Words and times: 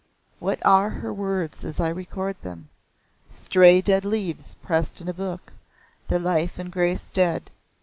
What 0.39 0.57
are 0.65 0.89
her 0.89 1.13
words 1.13 1.63
as 1.63 1.79
I 1.79 1.89
record 1.89 2.35
them? 2.41 2.69
Stray 3.29 3.81
dead 3.81 4.03
leaves 4.03 4.55
pressed 4.55 4.99
in 4.99 5.07
a 5.07 5.13
book 5.13 5.53
the 6.07 6.17
life 6.17 6.57
and 6.57 6.71
grace 6.71 7.11
dead. 7.11 7.51